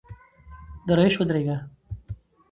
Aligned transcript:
درایش 0.87 1.15
ودرېږه!! 1.19 1.57